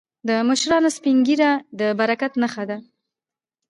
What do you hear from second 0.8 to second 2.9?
سپینه ږیره د برکت نښه ده.